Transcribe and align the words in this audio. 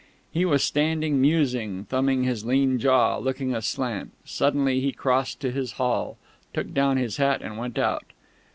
He 0.31 0.45
was 0.45 0.63
standing 0.63 1.21
musing, 1.21 1.85
thumbing 1.85 2.23
his 2.23 2.43
lean 2.43 2.79
jaw, 2.79 3.19
looking 3.19 3.53
aslant; 3.53 4.13
suddenly 4.25 4.79
he 4.79 4.91
crossed 4.91 5.39
to 5.41 5.51
his 5.51 5.73
hall, 5.73 6.17
took 6.55 6.73
down 6.73 6.97
his 6.97 7.17
hat, 7.17 7.43
and 7.43 7.55
went 7.55 7.77
out. 7.77 8.05